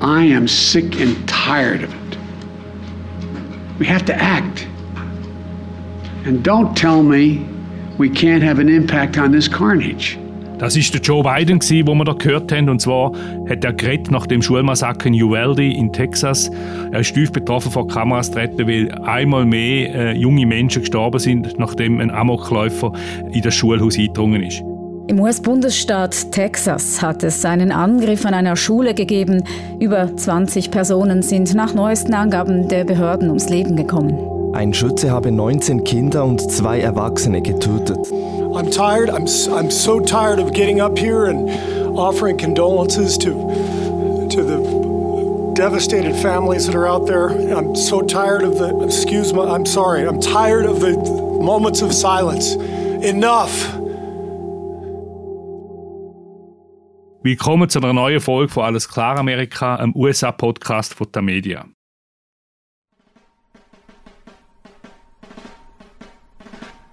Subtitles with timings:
[0.00, 2.18] I am sick and tired of it.
[3.78, 4.66] We have to act.
[6.24, 7.46] And don't tell me
[7.98, 10.18] we can't have an impact on this carnage.
[10.58, 12.68] Das ist der Joe Biden, den wir da gehört haben.
[12.68, 13.12] Und zwar
[13.48, 16.50] hat er geredet nach dem Schulmassaker in Uvalde in Texas.
[16.92, 21.58] Er ist tief betroffen vor Kameras treten, weil einmal mehr äh, junge Menschen gestorben sind,
[21.58, 22.92] nachdem ein Amokläufer
[23.32, 24.62] in das Schulhaus eingedrungen ist.
[25.06, 29.44] Im US-Bundesstaat Texas hat es einen Angriff an einer Schule gegeben.
[29.78, 34.18] Über 20 Personen sind nach neuesten Angaben der Behörden ums Leben gekommen.
[34.54, 37.98] Ein Schütze habe 19 Kinder und zwei Erwachsene getötet.
[38.54, 39.10] I'm tired.
[39.10, 41.50] I'm, I'm so tired of getting up here and
[41.94, 43.32] offering condolences to,
[44.30, 47.28] to the devastated families that are out there.
[47.54, 50.96] I'm so tired of the, excuse me, I'm sorry, I'm tired of the
[51.42, 52.54] moments of silence.
[53.04, 53.83] Enough.
[57.26, 61.64] Willkommen zu einer neuen Folge von Alles klar Amerika, einem USA-Podcast von der Media.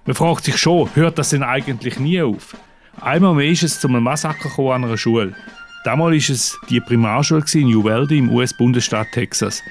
[0.06, 2.56] Man fragt sich schon, hört das denn eigentlich nie auf?
[2.98, 5.36] Einmal mehr ist es zu einem Massaker an einer Schule.
[5.84, 9.62] Damals war es die Primarschule in Uvalde im US-Bundesstaat Texas.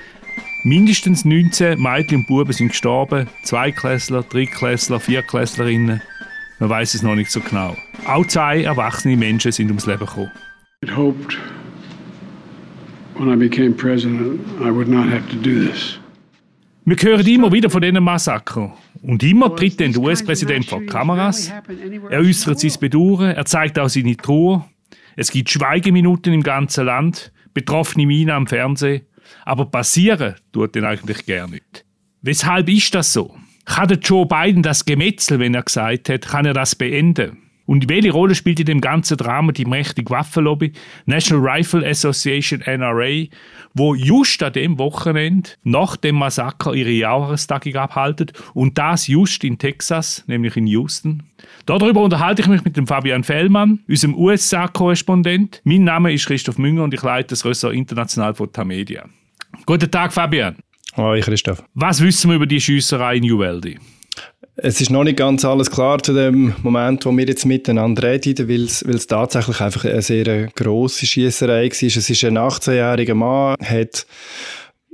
[0.63, 6.03] Mindestens 19 Mädchen und Buben sind gestorben, Zweiklässler, Drittklässler, Vierklässlerinnen.
[6.59, 7.75] Man weiß es noch nicht so genau.
[8.05, 10.29] Auch zwei erwachsene Menschen sind ums Leben gekommen
[10.83, 11.37] had hoped
[13.13, 15.69] when I became president I would not have to do.
[16.85, 18.73] Wir hören immer wieder von diesen Massakern.
[19.03, 21.53] Und immer tritt der US-Präsident vor Kameras.
[22.09, 24.67] Er äußert sein Bedauern, er zeigt auch seine Trauer.
[25.15, 29.03] Es gibt Schweigeminuten im ganzen Land, betroffene Minen am Fernsehen.
[29.45, 31.85] Aber passieren tut den eigentlich gar nicht.
[32.23, 33.38] Weshalb ist das so?
[33.66, 37.50] Kann der Joe Biden das Gemetzel, wenn er gesagt hat, kann er das beenden?
[37.72, 40.73] Und welche Rolle spielt in dem ganzen Drama die mächtige Waffenlobby,
[41.05, 43.28] National Rifle Association NRA,
[43.73, 49.57] wo just an dem Wochenende nach dem Massaker ihre Jahrestagung abhalten und das just in
[49.57, 51.23] Texas, nämlich in Houston.
[51.66, 55.62] Darüber unterhalte ich mich mit dem Fabian Fellmann, unserem USA-Korrespondent.
[55.63, 59.06] Mein Name ist Christoph Münger und ich leite das Ressort International von Tamedia.
[59.66, 60.57] Guten Tag, Fabian.
[60.97, 61.63] Hallo, Christoph.
[61.74, 63.78] Was wissen wir über die Schüsserei in Uvalde?
[64.57, 68.50] Es ist noch nicht ganz alles klar zu dem Moment, wo wir jetzt miteinander reden,
[68.50, 71.72] weil es, tatsächlich einfach eine sehr grosse Schießerei war.
[71.72, 74.06] Es ist ein 18-jähriger Mann, hat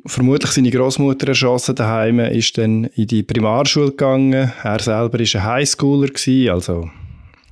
[0.06, 4.51] vermutlich seine Großmutter erschossen daheim, ist dann in die Primarschule gegangen.
[4.63, 6.12] Er selber ist ein Highschooler
[6.53, 6.89] also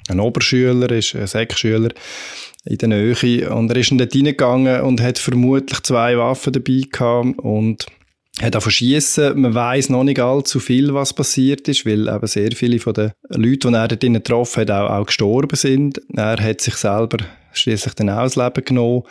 [0.08, 1.90] ein Oberschüler, ist ein Sekschüler
[2.66, 3.50] in der Nähe.
[3.50, 7.88] Und er ist dann dort hineingegangen und hat vermutlich zwei Waffen dabei gehabt und
[8.42, 9.40] hat verschießen.
[9.40, 13.12] Man weiß noch nicht allzu viel, was passiert ist, weil eben sehr viele von den
[13.30, 16.02] Leuten, die er dort getroffen hat, auch, auch gestorben sind.
[16.16, 17.18] Er hat sich selber
[17.54, 19.04] schließlich dann auch das Leben genommen.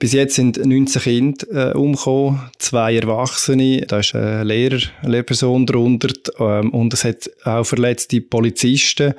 [0.00, 5.66] Bis jetzt sind 19 Kinder äh, umgekommen, zwei Erwachsene, da ist ein Lehrer, eine Lehrperson
[5.66, 9.12] drunter ähm, und es hat auch verletzte Polizisten.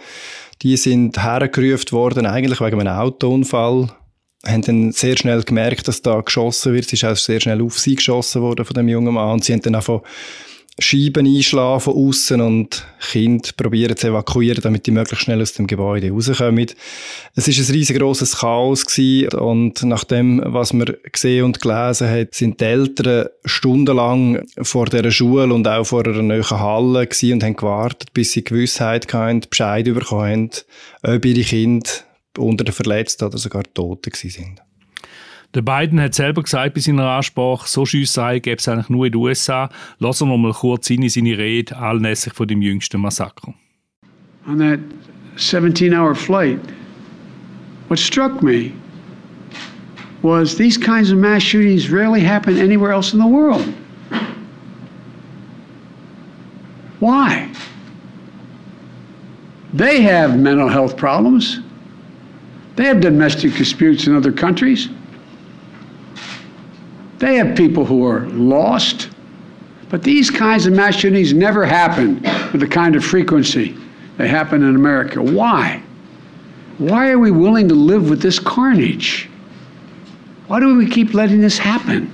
[0.63, 3.90] Die sind hergerufen worden, eigentlich wegen einem Autounfall
[4.46, 6.85] haben dann sehr schnell gemerkt, dass da geschossen wird.
[6.85, 9.34] Es ist auch sehr schnell auf sie geschossen worden von dem jungen Mann.
[9.34, 10.02] Und sie haben dann einfach
[10.79, 15.68] Scheiben einschlagen von außen und Kind probieren zu evakuieren, damit die möglichst schnell aus dem
[15.68, 16.66] Gebäude rauskommen.
[17.35, 22.34] Es ist ein riesengroßes Chaos gewesen und nach dem, was man gesehen und gelesen hat,
[22.34, 27.44] sind die Eltern stundenlang vor der Schule und auch vor einer neuen Halle gewesen und
[27.44, 30.50] haben gewartet, bis sie Gewissheit hatten, Bescheid bekommen
[31.03, 31.90] haben, ob ihre Kinder
[32.38, 34.62] unter den Verletzten oder sogar Toten sind.
[35.53, 39.12] Der Biden hat selber gesagt bei seiner Ansprache, so Schiesserei gäbe es eigentlich nur in
[39.12, 39.69] den USA.
[40.00, 43.53] Lassen wir mal kurz in seine Rede anlässlich von dem jüngsten Massaker.
[44.47, 44.80] On that
[45.36, 46.59] 17-hour flight,
[47.90, 48.72] what struck me
[50.22, 53.66] was these kinds of mass shootings rarely happen anywhere else in the world.
[57.00, 57.52] Why?
[59.74, 61.60] They have mental health problems.
[62.81, 64.89] They have domestic disputes in other countries.
[67.19, 69.12] They have people who are lost.
[69.89, 73.78] But these kinds of mass shootings never happen with the kind of frequency
[74.18, 75.22] they happen in America.
[75.22, 75.83] Why?
[76.80, 79.30] Why are we willing to live with this carnage?
[80.48, 82.12] Why do we keep letting this happen?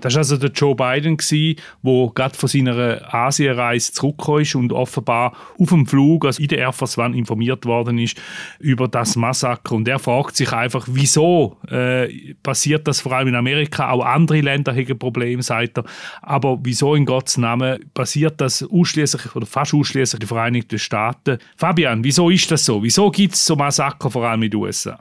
[0.00, 5.32] Das war also der Joe Biden, der gerade von seiner Asienreise zurückgekommen ist und offenbar
[5.58, 8.20] auf dem Flug, also in der Air Force One, informiert worden ist
[8.58, 9.74] über das Massaker.
[9.74, 13.90] Und er fragt sich einfach, wieso äh, passiert das vor allem in Amerika?
[13.90, 15.84] Auch andere Länder haben Probleme, sagt er.
[16.22, 21.38] Aber wieso in Gottes Namen passiert das ausschließlich oder fast ausschließlich in den Vereinigten Staaten?
[21.56, 22.82] Fabian, wieso ist das so?
[22.82, 24.98] Wieso gibt es so Massaker vor allem in den USA?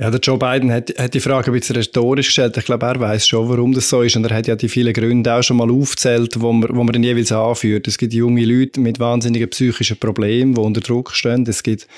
[0.00, 2.56] Ja, der Joe Biden hat, hat die Frage ein bisschen rhetorisch gestellt.
[2.56, 4.14] Ich glaube, er weiß schon, warum das so ist.
[4.14, 6.92] Und er hat ja die vielen Gründe auch schon mal aufgezählt, wo man, wo man
[6.92, 7.88] dann jeweils anführt.
[7.88, 11.44] Es gibt junge Leute mit wahnsinnigen psychischen Problemen, die unter Druck stehen.
[11.48, 11.88] Es gibt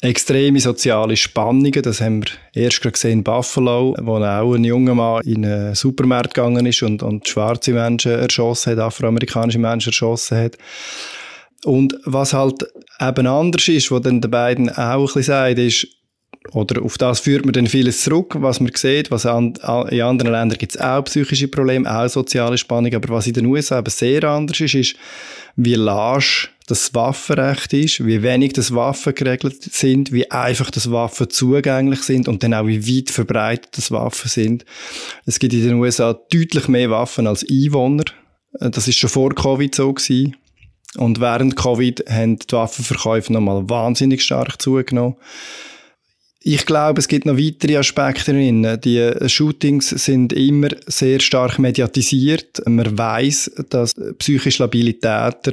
[0.00, 1.80] extreme soziale Spannungen.
[1.80, 5.76] Das haben wir erst gerade gesehen in Buffalo, wo auch ein junger Mann in einen
[5.76, 10.58] Supermarkt gegangen ist und, und schwarze Menschen erschossen hat, afroamerikanische Menschen erschossen hat.
[11.64, 12.66] Und was halt
[13.00, 15.86] eben anders ist, was dann der beiden auch ein bisschen sagt, ist,
[16.52, 19.10] oder auf das führt man dann vieles zurück, was man sieht.
[19.10, 19.54] Was an,
[19.90, 22.94] in anderen Ländern gibt es auch psychische Probleme, auch soziale Spannung.
[22.94, 24.96] Aber was in den USA eben sehr anders ist, ist,
[25.56, 31.30] wie lasch das Waffenrecht ist, wie wenig das Waffen geregelt sind, wie einfach das Waffen
[31.30, 34.64] zugänglich sind und dann auch wie weit verbreitet das Waffen sind.
[35.24, 38.04] Es gibt in den USA deutlich mehr Waffen als Einwohner.
[38.52, 40.36] Das ist schon vor Covid so gewesen.
[40.96, 45.16] Und während Covid haben die Waffenverkäufe nochmal wahnsinnig stark zugenommen.
[46.42, 48.78] Ich glaube, es gibt noch weitere Aspekte drin.
[48.84, 52.62] Die Shootings sind immer sehr stark mediatisiert.
[52.66, 55.52] Man weiß, dass psychisch labile Täter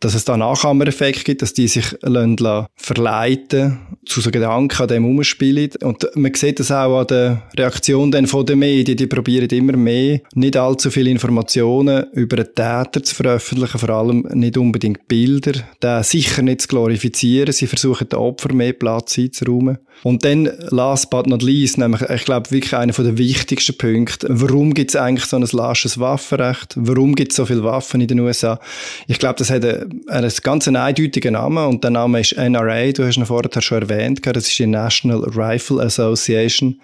[0.00, 5.04] dass es da Nachahmereffekt gibt, dass die sich lassen, verleiten zu so Gedanken an dem
[5.04, 5.70] umspielen.
[5.82, 8.96] Und man sieht das auch an der Reaktion dann von den Medien.
[8.96, 14.26] Die probieren immer mehr, nicht allzu viele Informationen über den Täter zu veröffentlichen, vor allem
[14.32, 15.52] nicht unbedingt Bilder,
[15.82, 17.52] den sicher nicht zu glorifizieren.
[17.52, 19.78] Sie versuchen den Opfer mehr Platz einzuräumen.
[20.02, 24.28] Und dann, last but not least, nämlich, ich glaube, wirklich einer der wichtigsten Punkte.
[24.30, 26.74] Warum gibt es eigentlich so ein lasches Waffenrecht?
[26.76, 28.58] Warum gibt es so viele Waffen in den USA?
[29.06, 32.92] Ich glaube, das hat einen, einen ganz eindeutigen Namen und der Name ist NRA.
[32.92, 34.20] Du hast ihn vorher schon erwähnt.
[34.24, 36.80] Das ist die National Rifle Association.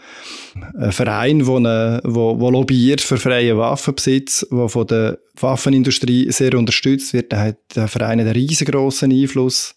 [0.78, 6.54] Ein Verein, der eine, wo, wo lobbyiert für freien Waffenbesitz, der von der Waffenindustrie sehr
[6.54, 7.32] unterstützt wird.
[7.32, 9.74] Der hat der Verein einen riesengroßen Einfluss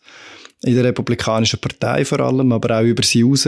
[0.63, 3.47] in der Republikanischen Partei vor allem, aber auch über sie raus,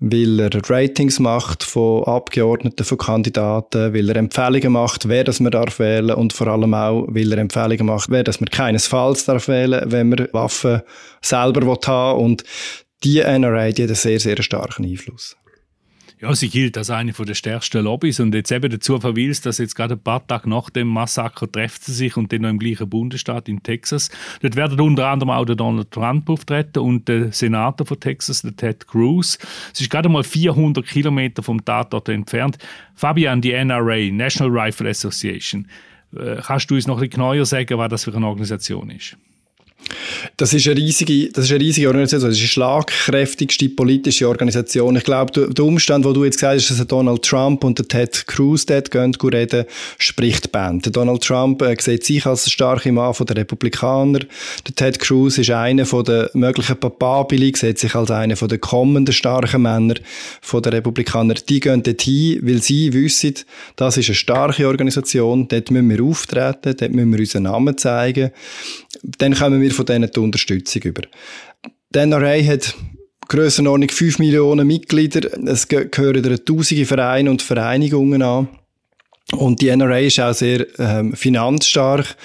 [0.00, 5.52] weil er Ratings macht von Abgeordneten, von Kandidaten, weil er Empfehlungen macht, wer das man
[5.52, 9.48] darf wählen und vor allem auch, weil er Empfehlungen macht, wer das man keinesfalls darf
[9.48, 10.82] wählen, wenn man Waffen
[11.22, 12.24] selber haben will.
[12.24, 12.44] Und
[13.02, 15.36] die NRA, die hat einen sehr, sehr starken Einfluss.
[16.24, 19.74] Ja, sie gilt als eine der stärksten Lobbys und jetzt eben dazu verweist, dass jetzt
[19.74, 22.88] gerade ein paar Tage nach dem Massaker treffen sie sich und dann noch im gleichen
[22.88, 24.10] Bundesstaat in Texas.
[24.40, 28.56] Dort werden unter anderem auch der Donald Trump auftreten und der Senator von Texas, der
[28.56, 29.36] Ted Cruz.
[29.74, 32.56] Es ist gerade mal 400 Kilometer vom Tatort entfernt.
[32.94, 35.68] Fabian, die NRA, National Rifle Association.
[36.16, 39.18] Äh, kannst du uns noch ein bisschen genauer sagen, was das für eine Organisation ist?
[40.36, 42.30] Das ist eine riesige, das ist eine riesige Organisation.
[42.30, 44.96] Das ist die schlagkräftigste politische Organisation.
[44.96, 48.26] Ich glaube, der Umstand, wo du jetzt gesagt hast, dass Donald Trump und der Ted
[48.26, 49.64] Cruz dort gehen, reden,
[49.98, 50.86] spricht Band.
[50.86, 54.20] Der Donald Trump äh, sieht sich als starke Mann von der Republikaner.
[54.66, 59.62] Der Ted Cruz ist einer der möglichen Papabili, sieht sich als einer der kommenden starken
[59.62, 59.94] Männer
[60.40, 61.34] von der Republikaner.
[61.34, 63.34] Die gehen dort hin, weil sie wissen,
[63.76, 68.30] das ist eine starke Organisation, dort müssen wir auftreten, dort müssen wir unseren Namen zeigen.
[69.02, 71.02] Dann kommen wir von denen die Unterstützung über.
[71.94, 72.74] Die NRA hat
[73.28, 75.30] Grössenordnung 5 Millionen Mitglieder.
[75.46, 78.48] Es gehören tausende Vereine und Vereinigungen an.
[79.32, 82.16] Und die NRA ist auch sehr ähm, finanzstark.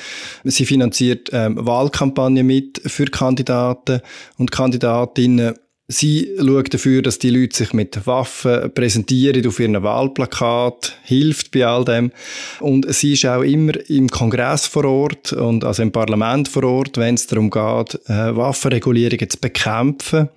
[0.43, 4.01] Sie finanziert ähm, Wahlkampagnen mit für Kandidaten
[4.37, 5.55] und Kandidatinnen
[5.91, 11.65] Sie schaut dafür, dass die Leute sich mit Waffen präsentieren auf ihren Wahlplakat, hilft bei
[11.65, 12.11] all dem.
[12.59, 16.97] Und sie ist auch immer im Kongress vor Ort und also im Parlament vor Ort,
[16.97, 20.29] wenn es darum geht, äh, Waffenregulierungen zu bekämpfen.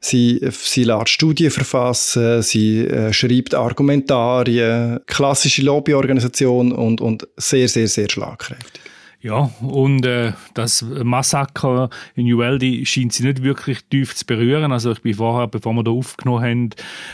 [0.00, 7.88] Sie, sie lässt Studien verfassen, sie äh, schreibt Argumentarien, klassische Lobbyorganisation und, und sehr, sehr,
[7.88, 8.91] sehr schlagkräftig.
[9.22, 14.72] Ja, und äh, das Massaker in Uvalde scheint sie nicht wirklich tief zu berühren.
[14.72, 16.70] Also ich bin vorher, bevor wir da aufgenommen haben,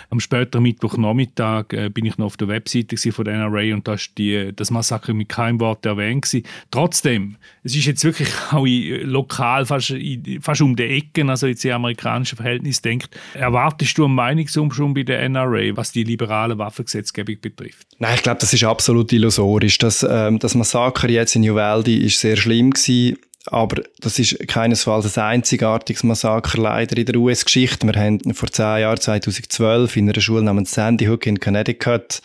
[0.09, 3.93] am späteren Mittwochnachmittag äh, bin ich noch auf der Webseite von der NRA und da
[3.93, 6.47] ist die, das Massaker mit keinem Wort erwähnt gewesen.
[6.71, 9.95] Trotzdem, es ist jetzt wirklich auch lokal fast,
[10.41, 13.21] fast um die Ecken, also jetzt die amerikanischen Verhältnisse denkt.
[13.35, 17.87] Erwartest du einen Meinungsumschwung bei der NRA, was die liberale Waffengesetzgebung betrifft?
[17.99, 19.77] Nein, ich glaube, das ist absolut illusorisch.
[19.77, 23.19] Das, ähm, das Massaker jetzt in Uvalde ist sehr schlimm gewesen.
[23.51, 27.87] Aber das ist keinesfalls ein einzigartiges Massaker leider in der US-Geschichte.
[27.87, 32.21] Wir haben vor zehn Jahren, 2012, in einer Schule namens Sandy Hook in Connecticut,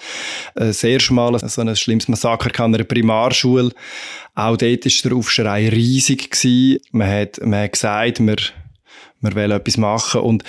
[0.56, 3.72] äh, sehr schmal so ein schlimmes Massaker in einer Primarschule.
[4.36, 6.30] Auch dort war der Aufschrei riesig.
[6.92, 8.38] Man hat, man hat gesagt, wir,
[9.22, 10.22] wir wollen etwas machen.
[10.22, 10.44] Und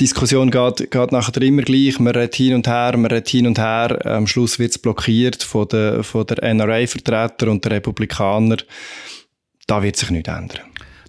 [0.00, 2.00] Diskussion geht, geht nachher immer gleich.
[2.00, 4.04] Man redet hin und her, man redet hin und her.
[4.04, 8.56] Am Schluss wird es blockiert von der, von der NRA-Vertreter und der Republikaner.
[9.66, 10.60] Da wird sich nichts ändern.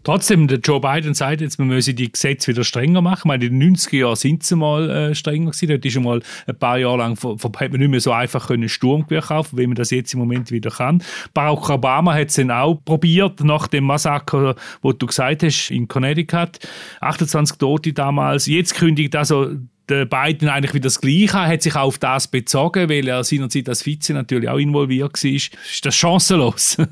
[0.05, 3.21] Trotzdem, der Joe Biden sagt jetzt, man müsse die Gesetze wieder strenger machen.
[3.21, 5.67] Ich meine, in den 90er Jahren sind sie mal äh, strenger gewesen.
[5.67, 8.69] Dort ist schon mal ein paar Jahre lang hat man nicht mehr so einfach können
[8.69, 11.01] Sturmgewehr kaufen, wie man das jetzt im Moment wieder kann.
[11.33, 15.88] Barack Obama hat es dann auch probiert, nach dem Massaker, wo du gesagt hast, in
[15.88, 16.59] Connecticut.
[17.01, 18.45] 28 Tote damals.
[18.45, 19.55] Jetzt kündigt also
[19.89, 23.67] der Biden eigentlich wieder das Gleiche hat sich auch auf das bezogen, weil er seinerzeit
[23.69, 25.31] als Vize natürlich auch involviert war.
[25.31, 25.51] Ist
[25.83, 26.77] das chancenlos?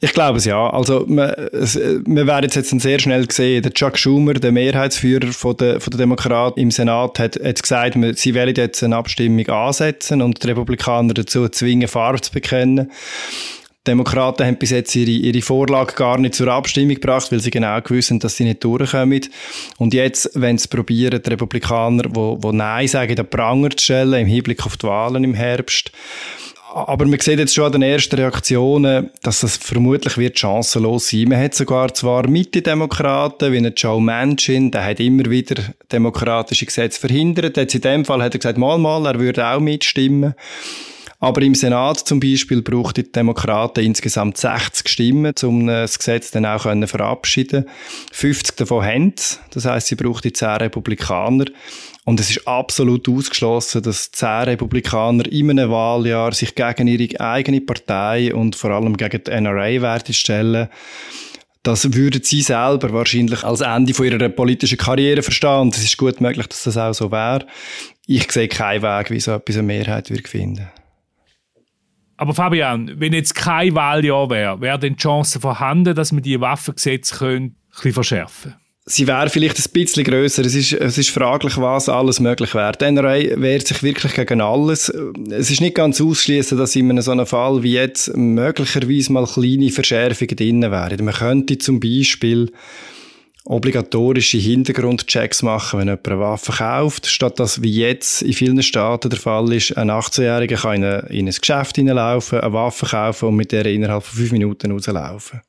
[0.00, 0.68] Ich glaube es ja.
[0.70, 5.80] Also, wir, wir werden jetzt sehr schnell gesehen, der Chuck Schumer, der Mehrheitsführer von der,
[5.80, 10.42] von der Demokraten im Senat, hat, hat gesagt, sie wollen jetzt eine Abstimmung ansetzen und
[10.42, 12.90] die Republikaner dazu zwingen, Farbe zu bekennen.
[13.86, 17.52] Die Demokraten haben bis jetzt ihre, ihre Vorlage gar nicht zur Abstimmung gebracht, weil sie
[17.52, 19.26] genau wissen, dass sie nicht durchkommen.
[19.78, 24.22] Und jetzt, wenn sie probieren, die Republikaner, die, die Nein sagen, den Pranger zu stellen,
[24.22, 25.92] im Hinblick auf die Wahlen im Herbst,
[26.76, 31.28] aber man sieht jetzt schon an den ersten Reaktionen, dass das vermutlich wird chancenlos sein.
[31.28, 37.56] Man hat sogar zwar Mitte-Demokraten, wie Joe Manchin, der hat immer wieder demokratische Gesetze verhindert.
[37.56, 40.34] Jetzt in dem Fall hat er gesagt, mal, mal, er würde auch mitstimmen.
[41.18, 46.44] Aber im Senat zum Beispiel braucht die Demokraten insgesamt 60 Stimmen, um das Gesetz dann
[46.44, 47.64] auch können verabschieden
[48.12, 49.14] 50 davon haben
[49.50, 51.46] Das heißt, sie braucht die 10 Republikaner.
[52.06, 57.60] Und es ist absolut ausgeschlossen, dass zehn Republikaner in einem Wahljahr sich gegen ihre eigene
[57.60, 60.68] Partei und vor allem gegen die NRA werden stellen.
[61.64, 65.62] Das würden sie selber wahrscheinlich als Ende von ihrer politischen Karriere verstehen.
[65.62, 67.44] Und es ist gut möglich, dass das auch so wäre.
[68.06, 70.68] Ich sehe keinen Weg, wie so etwas eine Mehrheit würde finden.
[72.18, 76.40] Aber Fabian, wenn jetzt kein Wahljahr wäre, wäre denn die Chance vorhanden, dass man die
[76.40, 78.65] Waffengesetze ein bisschen verschärfen könnte?
[78.86, 80.44] Sie wäre vielleicht ein bisschen grösser.
[80.44, 82.72] Es ist, es ist fraglich, was alles möglich wäre.
[82.72, 84.88] Die NRA wehrt sich wirklich gegen alles.
[85.30, 89.70] Es ist nicht ganz ausschließen, dass in so einem Fall wie jetzt möglicherweise mal kleine
[89.70, 91.04] Verschärfungen drin wären.
[91.04, 92.50] Man könnte zum Beispiel
[93.44, 99.08] obligatorische Hintergrundchecks machen, wenn jemand eine Waffe kauft, statt dass wie jetzt in vielen Staaten
[99.08, 103.28] der Fall ist, ein 18-Jähriger kann in ein, in ein Geschäft hineinlaufen, eine Waffe kaufen
[103.28, 105.42] und mit der innerhalb von fünf Minuten rauslaufen.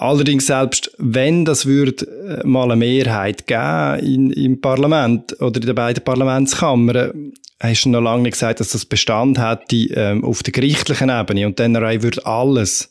[0.00, 5.66] Allerdings selbst wenn das würde äh, mal eine Mehrheit geben in, im Parlament oder in
[5.66, 10.42] den beiden Parlamentskammern, hast du noch lange nicht gesagt, dass das Bestand hätte ähm, auf
[10.42, 12.90] der gerichtlichen Ebene und dann würde alles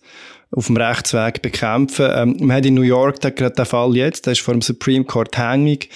[0.52, 2.10] auf dem Rechtsweg bekämpfen.
[2.14, 5.06] Ähm, man hat in New York gerade den Fall jetzt, der ist vor dem Supreme
[5.06, 5.90] Court hängig.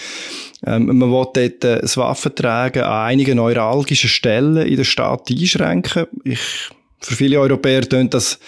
[0.65, 6.07] Ähm, man will dort äh, das Waffentragen an einigen neuralgischen Stellen in der Stadt einschränken.
[6.23, 6.71] Ich,
[7.05, 8.39] für viele Europäer tönt das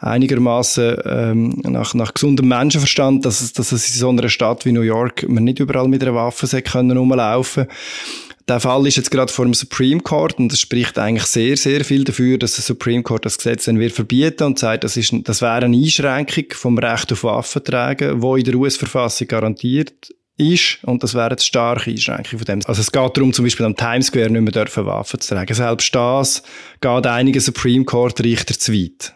[0.00, 4.72] einigermaßen ähm, nach, nach gesundem Menschenverstand, dass es, dass es in so einer Stadt wie
[4.72, 7.66] New York man nicht überall mit einer Waffe können rumlaufen.
[8.48, 11.84] Der Fall ist jetzt gerade vor dem Supreme Court und das spricht eigentlich sehr, sehr
[11.84, 15.14] viel dafür, dass der Supreme Court das Gesetz dann wird verbieten und sagt, das, ist,
[15.24, 21.02] das wäre eine Einschränkung vom Recht auf Waffenträgen, wo in der US-Verfassung garantiert ist und
[21.02, 22.60] das wäre eine starke Einschränkung von dem.
[22.66, 25.54] Also es geht darum, zum Beispiel am Times Square nicht mehr dürfen Waffen zu tragen.
[25.54, 26.42] Selbst das
[26.80, 29.14] geht einigen Supreme Court Richter zu weit.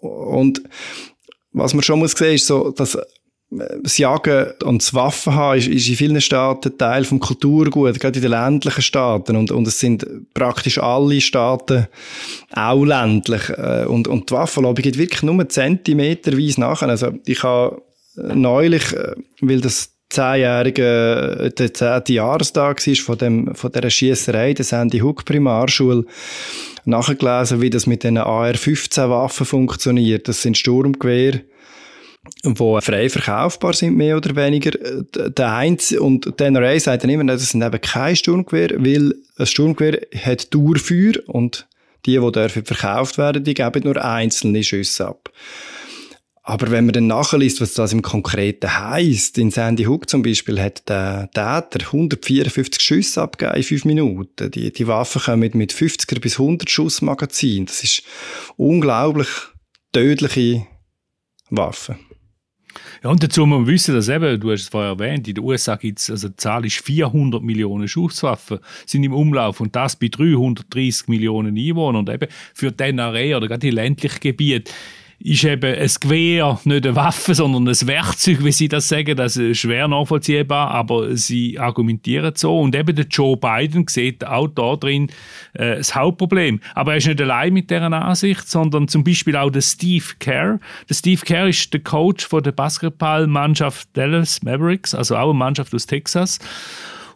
[0.00, 0.62] Und
[1.52, 2.98] was man schon muss sehen, ist so, dass
[3.50, 8.18] das Jagen und das Waffen haben ist, ist in vielen Staaten Teil vom Kulturgut, gerade
[8.18, 9.36] in den ländlichen Staaten.
[9.36, 11.86] Und, und es sind praktisch alle Staaten
[12.52, 13.48] auch ländlich.
[13.50, 16.88] Äh, und, und die Waffenlobby geht wirklich nur zentimeterweise nachher.
[16.88, 17.82] Also ich habe
[18.16, 24.64] neulich, äh, weil das zehnjährige, der zehnte Jahrestag war von, dem, von dieser Schiesserei, der
[24.64, 26.04] Sandy Hook Primarschule,
[26.84, 30.28] nachgelesen, wie das mit den AR-15-Waffen funktioniert.
[30.28, 31.42] Das sind Sturmgewehre,
[32.44, 34.70] die frei verkaufbar sind, mehr oder weniger.
[34.70, 39.46] Der Eins und der NRA sagt dann immer, das sind eben kein Sturmgewehr, weil ein
[39.46, 41.66] Sturmgewehr hat Dauerfeuer und
[42.06, 45.30] die, die verkauft werden, die geben nur einzelne Schüsse ab.
[46.48, 50.60] Aber wenn man dann nachliest, was das im Konkreten heisst, in Sandy Hook zum Beispiel
[50.60, 54.52] hat der Täter 154 Schüsse abgegeben in fünf Minuten.
[54.52, 57.66] Die, die Waffen kommen mit 50er bis 100 Schuss Magazin.
[57.66, 58.04] Das ist
[58.56, 59.26] unglaublich
[59.92, 60.64] tödliche
[61.50, 61.96] Waffen.
[63.02, 65.42] Ja, und dazu muss man wissen, dass eben, du hast es vorher erwähnt, in den
[65.42, 69.96] USA gibt es, also die Zahl ist 400 Millionen Schusswaffen sind im Umlauf und das
[69.96, 72.06] bei 330 Millionen Einwohnern.
[72.06, 74.70] Und eben für die NRA oder gerade die ländlichen Gebiete
[75.18, 79.16] ist eben ein Gewehr nicht eine Waffe, sondern ein Werkzeug, wie sie das sagen.
[79.16, 82.60] Das ist schwer nachvollziehbar, aber sie argumentieren so.
[82.60, 85.08] Und eben der Joe Biden sieht auch da drin
[85.54, 86.60] äh, das Hauptproblem.
[86.74, 90.60] Aber er ist nicht allein mit dieser Ansicht, sondern zum Beispiel auch der Steve Kerr.
[90.88, 95.74] Der Steve Kerr ist der Coach von der Basketballmannschaft Dallas Mavericks, also auch eine Mannschaft
[95.74, 96.38] aus Texas.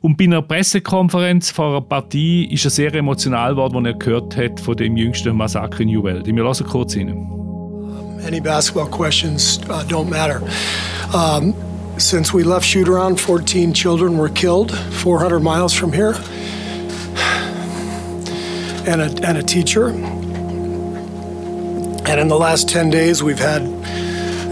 [0.00, 4.37] Und bei einer Pressekonferenz vor einer Partie ist er sehr emotional geworden, als er gehört
[4.37, 6.26] hat von dem jüngsten Massaker in New Welt.
[6.26, 7.39] Wir lassen kurz hinein.
[8.22, 10.42] Any basketball questions uh, don't matter.
[11.14, 11.54] Um,
[11.98, 16.14] since we left shoot around, 14 children were killed 400 miles from here,
[18.86, 19.88] and a, and a teacher.
[22.08, 23.62] And in the last 10 days, we've had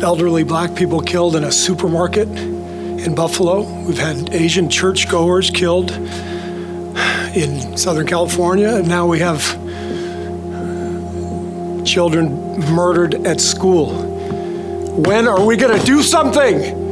[0.03, 3.63] elderly black people killed in a supermarket in Buffalo.
[3.85, 5.91] We've had Asian churchgoers killed
[7.35, 9.43] in Southern California, and now we have
[11.89, 13.93] children murdered at school.
[14.99, 16.87] When are we going to do something?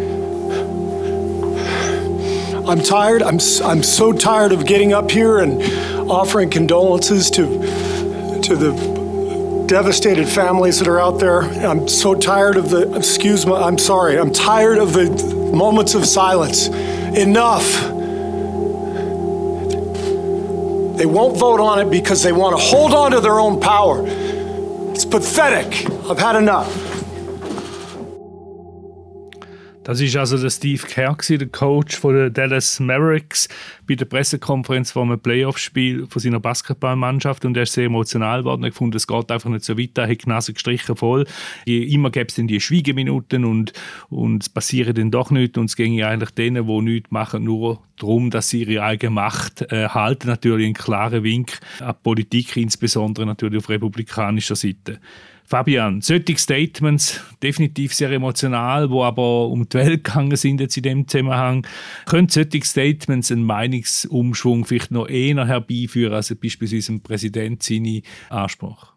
[2.68, 3.22] I'm tired.
[3.22, 5.62] I'm, I'm so tired of getting up here and
[6.10, 7.46] offering condolences to,
[8.42, 11.42] to the devastated families that are out there.
[11.42, 15.10] I'm so tired of the, excuse me, I'm sorry, I'm tired of the
[15.52, 16.68] moments of silence.
[16.68, 17.92] Enough.
[20.96, 24.06] They won't vote on it because they want to hold on to their own power.
[24.96, 25.90] It's pathetic.
[26.08, 26.85] I've had enough.
[29.86, 33.48] Das ist also der Steve Kerr, der Coach von den Dallas Mavericks,
[33.86, 38.64] bei der Pressekonferenz vor einem Playoff-Spiel von seiner Basketballmannschaft und er ist sehr emotional geworden.
[38.64, 41.24] Er fand, es geht einfach nicht so weiter, er hat die Nase gestrichen voll.
[41.66, 43.74] Immer gäbe es dann die Schwiegeminuten und,
[44.08, 47.80] und es passiert dann doch nichts und es ging eigentlich denen, die nichts machen, nur
[47.96, 50.26] darum, dass sie ihre eigene Macht äh, halten.
[50.26, 54.98] Natürlich ein klarer Wink an die Politik, insbesondere natürlich auf republikanischer Seite.
[55.46, 60.82] Fabian, solche Statements, definitiv sehr emotional, wo aber um die Welt gegangen sind jetzt in
[60.82, 61.64] dem Zusammenhang,
[62.04, 68.92] können solche Statements einen Meinungsumschwung vielleicht noch eher herbeiführen als beispielsweise ein Präsident seine Anspruch?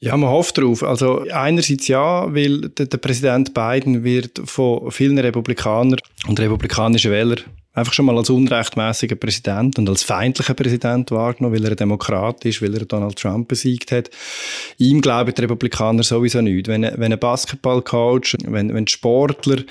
[0.00, 0.82] Ja, man hofft darauf.
[0.82, 7.40] Also einerseits ja, weil der, Präsident Biden wird von vielen Republikanern und republikanischen Wählern
[7.74, 12.44] einfach schon mal als unrechtmäßiger Präsident und als feindlicher Präsident wahrgenommen, weil er ein Demokrat
[12.44, 14.10] ist, weil er Donald Trump besiegt hat.
[14.78, 16.68] Ihm glauben die Republikaner sowieso nicht.
[16.68, 19.62] Wenn, wenn ein Basketballcoach, wenn, wenn Sportler,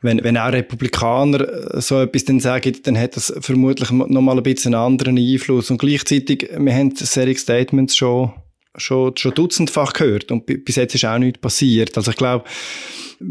[0.00, 4.42] wenn, wenn auch Republikaner so etwas dann sagen, dann hat das vermutlich noch mal ein
[4.42, 5.70] bisschen einen anderen Einfluss.
[5.70, 8.32] Und gleichzeitig, wir haben solche Statements schon,
[8.76, 11.96] schon, schon dutzendfach gehört und bis jetzt ist auch nichts passiert.
[11.96, 12.44] Also ich glaube,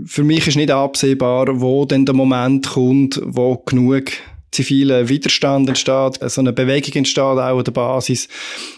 [0.06, 4.12] für mich ist nicht absehbar, wo denn der Moment kommt, wo genug
[4.51, 8.27] ziviler Widerstand entsteht, so eine Bewegung entsteht auch an der Basis.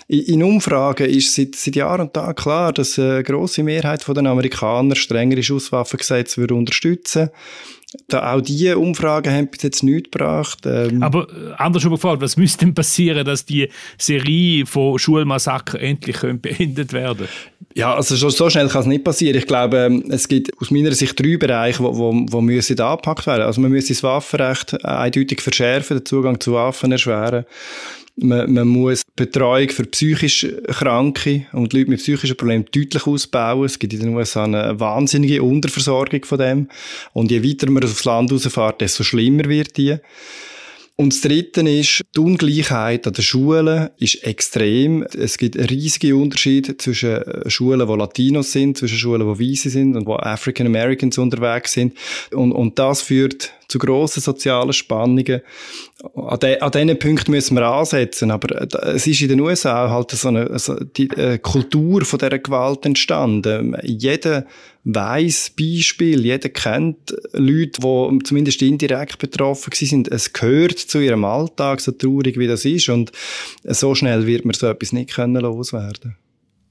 [0.07, 4.95] In Umfragen ist seit, seit Jahr und Tag klar, dass eine grosse Mehrheit der Amerikaner
[4.95, 7.29] strengere Schusswaffengesetze würde unterstützen
[8.07, 10.59] da auch diese Umfragen haben bis jetzt nichts gebracht.
[10.65, 16.17] Ähm Aber äh, anders gefragt, was müsste denn passieren, dass die Serie von Schulmassaker endlich
[16.41, 17.27] beendet werden
[17.73, 19.37] Ja, also so, so schnell kann es nicht passieren.
[19.37, 23.27] Ich glaube, ähm, es gibt aus meiner Sicht drei Bereiche, wo, wo, wo müssen angepackt
[23.27, 23.43] werden.
[23.43, 27.45] Also man müsste das Waffenrecht eindeutig verschärfen, den Zugang zu Waffen erschweren.
[28.15, 33.65] Man, man muss Betreuung für psychisch Kranke und Leute mit psychischen Problemen deutlich ausbauen.
[33.65, 36.67] Es gibt in den USA eine wahnsinnige Unterversorgung von dem.
[37.13, 39.97] Und je weiter man aufs Land rausfährt, desto schlimmer wird die.
[40.95, 45.01] Und das Dritte ist, die Ungleichheit an den Schulen ist extrem.
[45.01, 50.05] Es gibt riesige Unterschiede zwischen Schulen, wo Latinos sind, zwischen Schulen, wo Weiße sind und
[50.05, 51.97] wo African Americans unterwegs sind.
[52.31, 55.41] Und, und das führt zu grossen sozialen Spannungen.
[56.15, 59.89] An, de, an diesen Punkten müssen wir ansetzen, aber äh, es ist in den USA
[59.89, 63.75] halt so eine, so die äh, Kultur von dieser Gewalt entstanden.
[63.81, 64.45] Jeder
[64.85, 70.09] weiß Beispiel, jeder kennt Leute, die zumindest indirekt betroffen sind.
[70.09, 73.11] Es gehört zu ihrem Alltag, so traurig wie das ist und
[73.63, 76.17] so schnell wird man so etwas nicht können loswerden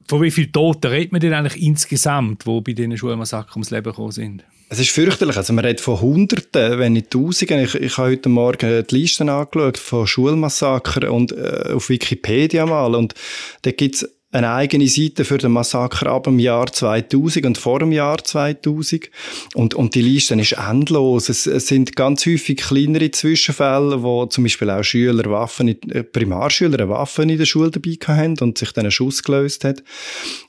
[0.09, 3.85] Von wie vielen Toten redet man denn eigentlich insgesamt, die bei diesen Schulmassakern ums Leben
[3.85, 4.45] gekommen sind?
[4.69, 5.37] Es ist fürchterlich.
[5.37, 7.65] Also man redet von Hunderten, wenn nicht Tausenden.
[7.65, 12.95] Ich, ich habe heute Morgen die Listen angeschaut von Schulmassakern und äh, auf Wikipedia mal
[12.95, 13.15] und
[13.63, 17.93] da gibt's eine eigene Seite für den Massaker ab dem Jahr 2000 und vor dem
[17.93, 19.11] Jahr 2000.
[19.55, 21.29] Und, und die Liste ist endlos.
[21.29, 26.89] Es, es sind ganz häufig kleinere Zwischenfälle, wo zum Beispiel auch Schüler Waffen, äh, Primarschüler
[26.89, 29.83] Waffen in der Schule dabei haben und sich dann ein Schuss gelöst hat.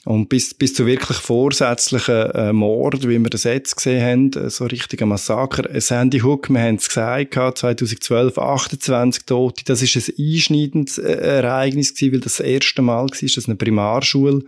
[0.06, 4.50] Und bis, bis zu wirklich vorsätzlichen äh, Mord, wie wir das jetzt gesehen haben, äh,
[4.50, 5.64] so richtiger Massaker.
[5.82, 9.64] Sandy Hook, wir haben es gesagt, 2012 28 Tote.
[9.66, 13.56] Das ist ein einschneidendes äh, Ereignis gewesen, weil das, das erste Mal war, dass eine
[13.74, 14.44] Primarschule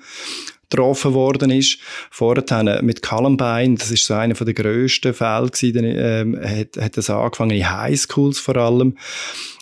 [0.69, 1.77] getroffen worden ist.
[2.11, 7.09] Vorher mit Columbine, das ist so einer der grössten Fälle gewesen, ähm, hat, hat das
[7.09, 8.97] angefangen in Highschools vor allem.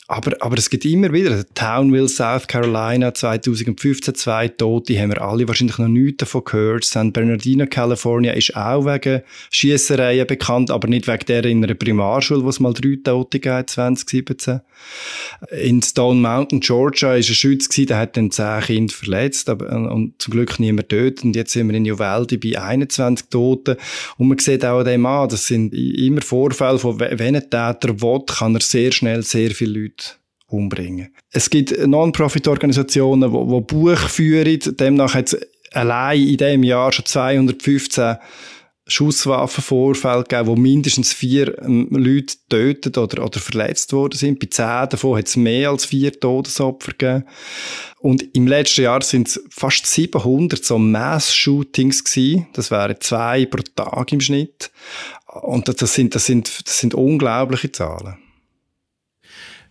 [0.09, 5.47] Aber, aber es gibt immer wieder, Townville, South Carolina, 2015, zwei Tote, haben wir alle
[5.47, 6.83] wahrscheinlich noch nichts davon gehört.
[6.83, 12.43] San Bernardino, California, ist auch wegen Schiessereien bekannt, aber nicht wegen der in einer Primarschule,
[12.43, 14.59] wo es mal drei Tote gab, 2017.
[15.51, 19.69] In Stone Mountain, Georgia, ist ein Schütz gewesen, der hat dann zehn Kinder verletzt, aber,
[19.89, 21.23] und zum Glück niemand tötet.
[21.23, 23.77] Und jetzt sind wir in Uvalde bei 21 Toten.
[24.17, 28.01] Und man sieht auch an dem an, das sind immer Vorfälle von, wenn ein Täter
[28.01, 30.02] will, kann er sehr schnell sehr viele Leute
[30.53, 31.13] umbringen.
[31.31, 34.59] Es gibt Non-Profit-Organisationen, die, die Buch führen.
[34.77, 35.39] Demnach hat es
[35.71, 38.17] allein in diesem Jahr schon 215
[38.85, 44.39] Schusswaffenvorfälle gegeben, wo mindestens vier ähm, Leute getötet oder, oder verletzt worden sind.
[44.39, 47.23] Bei zehn davon hat es mehr als vier Todesopfer gegeben.
[47.99, 52.47] Und im letzten Jahr sind es fast 700 so Mass-Shootings gewesen.
[52.53, 54.69] Das wären zwei pro Tag im Schnitt.
[55.27, 58.17] Und das sind, das sind, das sind unglaubliche Zahlen.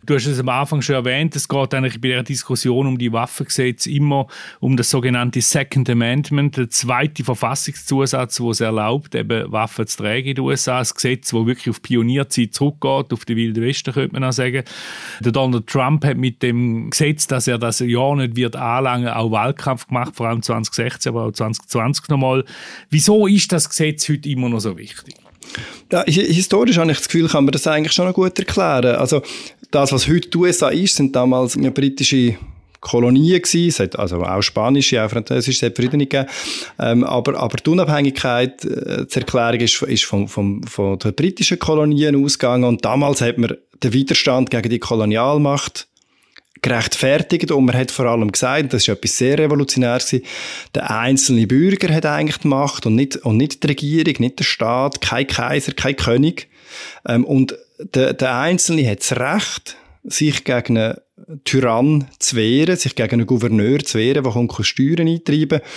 [0.05, 3.12] Du hast es am Anfang schon erwähnt, es geht eigentlich bei der Diskussion um die
[3.12, 4.27] Waffengesetze immer
[4.59, 10.27] um das sogenannte Second Amendment, der zweite Verfassungszusatz, wo es erlaubt, eben Waffen zu tragen
[10.27, 10.79] in den USA.
[10.79, 14.65] Ein Gesetz, das wirklich auf Pionierzeit zurückgeht, auf die Wilde Westen, könnte man auch sagen.
[15.21, 19.31] Der Donald Trump hat mit dem Gesetz, dass er das ja nicht wird anlangen, auch
[19.31, 22.45] Wahlkampf gemacht, vor allem 2016, aber auch 2020 nochmal.
[22.91, 25.15] Wieso ist das Gesetz heute immer noch so wichtig?
[25.90, 28.96] Ja, historisch habe ich das Gefühl, kann man das eigentlich schon noch gut erklären.
[28.96, 29.22] Also
[29.70, 32.37] das, was heute die USA ist, sind damals ja, britische
[32.81, 33.68] Kolonien gewesen.
[33.68, 36.26] Es hat also auch spanische, auch französische, es hat Frieden gegeben.
[36.78, 41.59] Ähm, aber, aber die Unabhängigkeit, äh, die Erklärung ist, ist von, von, von den britischen
[41.59, 45.88] Kolonien ausgegangen und damals hat man den Widerstand gegen die Kolonialmacht
[46.62, 50.16] gerechtfertigt und man hat vor allem gesagt, das ist etwas sehr Revolutionäres,
[50.75, 54.44] der einzelne Bürger hat eigentlich die Macht und nicht, und nicht die Regierung, nicht der
[54.44, 56.48] Staat, kein Kaiser, kein König.
[57.07, 57.57] Ähm, und
[57.94, 60.96] der, der Einzelne hat das Recht, sich gegen einen
[61.44, 65.68] Tyrann zu wehren, sich gegen einen Gouverneur zu wehren, der Steuern eintreiben kann.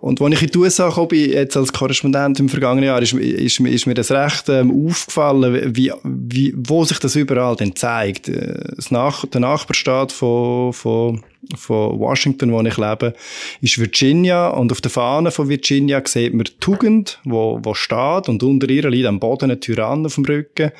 [0.00, 3.60] Und als ich in die USA kam, jetzt als Korrespondent im vergangenen Jahr, ist, ist,
[3.60, 8.28] ist mir das recht ähm, aufgefallen, wie, wie, wo sich das überall denn zeigt.
[8.28, 11.22] Äh, das Nach der Nachbarstaat von, von
[11.54, 13.14] von Washington, wo ich lebe,
[13.60, 14.48] ist Virginia.
[14.48, 18.28] Und auf der Fahne von Virginia sieht man Tugend, wo, wo steht.
[18.28, 20.72] Und unter ihr liegt am Boden ein Tyrann auf dem Rücken.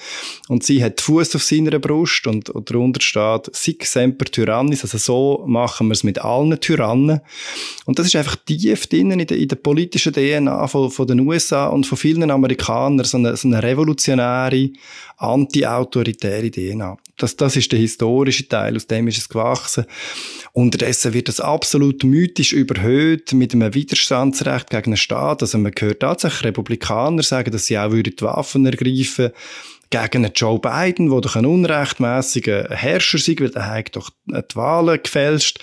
[0.48, 2.26] Und sie hat Fuß auf seiner Brust.
[2.26, 4.82] Und, und darunter steht Sic semper tyrannis.
[4.82, 7.20] Also so machen wir es mit allen Tyrannen.
[7.84, 11.20] Und das ist einfach tief drinnen in der, in der politischen DNA von, von den
[11.20, 13.04] USA und von vielen Amerikanern.
[13.04, 14.70] So eine, so eine revolutionäre,
[15.16, 16.96] anti-autoritäre DNA.
[17.16, 19.86] Das, das ist der historische Teil, aus dem ist es gewachsen.
[20.52, 25.42] Unterdessen wird das absolut mythisch überhöht mit einem Widerstandsrecht gegen den Staat.
[25.42, 29.30] Also man hört tatsächlich Republikaner sagen, dass sie auch die Waffen ergreifen
[29.90, 34.56] gegen einen Joe Biden, der doch ein unrechtmäßiger Herrscher sei, weil er hat doch die
[34.56, 35.60] Wahlen gefälscht.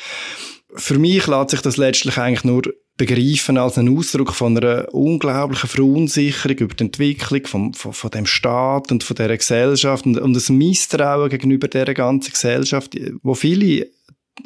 [0.76, 2.64] Für mich lässt sich das letztlich eigentlich nur
[2.98, 8.26] begreifen als einen Ausdruck von einer unglaublichen Verunsicherung über die Entwicklung von, von, von dem
[8.26, 13.88] Staat und von dieser Gesellschaft und, und ein Misstrauen gegenüber dieser ganzen Gesellschaft, wo viele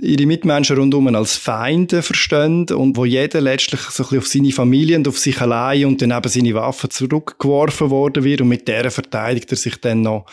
[0.02, 4.52] ihre Mitmenschen rundum als Feinde verstehen und wo jeder letztlich so ein bisschen auf seine
[4.52, 8.68] Familie und auf sich allein und dann eben seine Waffen zurückgeworfen worden wird und mit
[8.68, 10.26] der verteidigt er sich dann noch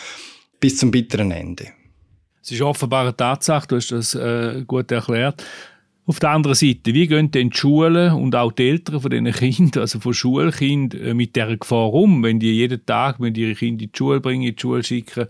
[0.61, 1.69] bis zum bitteren Ende.
[2.43, 5.43] Es ist offenbar eine Tatsache, du hast das äh, gut erklärt,
[6.07, 9.33] auf der anderen Seite, wie gehen denn die Schulen und auch die Eltern von diesen
[9.33, 13.43] Kindern, also von Schulkindern, äh, mit dieser Gefahr um, wenn die jeden Tag wenn die
[13.43, 15.27] ihre Kinder in die Schule bringen, in die Schule schicken?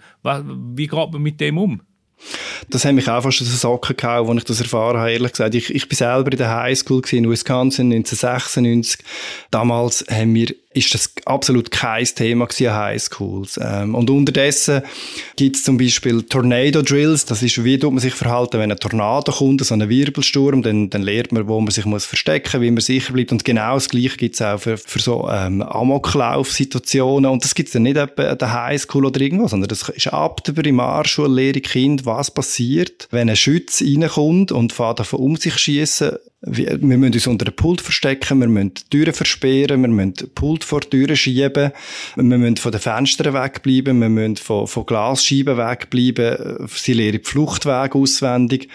[0.75, 1.81] Wie geht man mit dem um?
[2.71, 5.33] Das hat mich auch fast aus den Socken gehauen, als ich das erfahren habe, ehrlich
[5.33, 5.55] gesagt.
[5.55, 9.05] Ich, ich bin selber in der Highschool in Wisconsin 1996.
[9.51, 13.59] Damals haben wir ist das absolut kein Thema an Highschools.
[13.63, 14.83] Ähm, und unterdessen
[15.37, 17.25] gibt es zum Beispiel Tornado Drills.
[17.25, 20.91] Das ist, wie tut man sich verhalten, wenn ein Tornado kommt, so ein Wirbelsturm, dann,
[20.91, 23.33] dann lernt man, wo man sich muss verstecken, wie man sicher bleibt.
[23.33, 27.31] Und genau das Gleiche gibt es auch für, für so ähm, Amoklauf-Situationen.
[27.31, 30.09] Und das gibt es dann nicht etwa an der Highschool oder irgendwo, sondern das ist
[30.09, 35.37] ab der Primarschule, lehre Kind, was passiert, wenn ein Schütz reinkommt und fährt davon um
[35.37, 40.15] sich schießen wir, müssen uns unter den Pult verstecken, wir müssen Türen versperren, wir müssen
[40.15, 41.73] den Pult vor die Türen schieben,
[42.17, 47.29] wir müssen von den Fenstern wegbleiben, wir müssen von, von Glasscheiben wegbleiben, sie lernen die
[47.29, 48.69] Fluchtwege auswendig.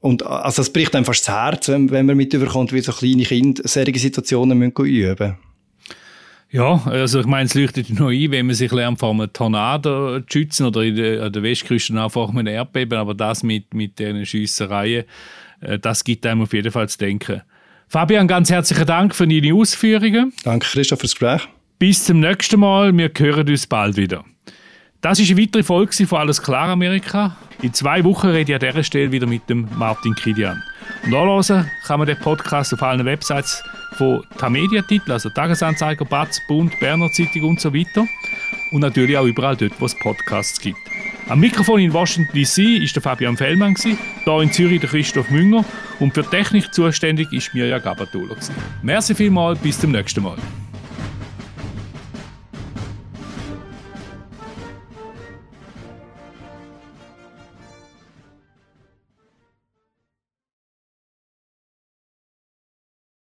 [0.00, 2.92] Und also es bricht einem fast das Herz, wenn, wenn man mit überkommt, wie so
[2.92, 5.36] kleine Kinder solche Situationen müssen üben
[6.52, 10.20] ja, also ich meine, es leuchtet noch ein, wenn man sich lernt, vor einem Tornado
[10.20, 13.72] zu schützen oder in der, an der Westküste einfach mit einem Erdbeben, aber das mit,
[13.72, 15.04] mit diesen Schiessereien,
[15.80, 17.42] das gibt einem auf jeden Fall zu denken.
[17.88, 20.32] Fabian, ganz herzlichen Dank für deine Ausführungen.
[20.44, 21.48] Danke, Christoph, fürs Gespräch.
[21.78, 22.96] Bis zum nächsten Mal.
[22.96, 24.24] Wir hören uns bald wieder.
[25.02, 27.36] Das ist eine weitere Folge von Alles klar Amerika.
[27.60, 30.62] In zwei Wochen rede ich an dieser Stelle wieder mit dem Martin Kidian.
[31.04, 33.62] Und anhören kann man den Podcast auf allen Websites
[33.98, 38.06] von Tamedia-Titeln, also Tagesanzeiger, Batz, Bund, Berner Zeitung und so weiter.
[38.70, 40.78] Und natürlich auch überall dort, wo es Podcasts gibt.
[41.28, 45.64] Am Mikrofon in Washington DC ist der Fabian Fellmann, hier in Zürich der Christoph Münger
[46.00, 48.36] und für Technik zuständig ist Mirja Gabatuller.
[48.82, 50.36] Merci vielmals, bis zum nächsten Mal.